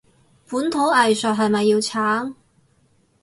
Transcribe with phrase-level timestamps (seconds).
[0.47, 2.33] 本土藝術係咪要撐？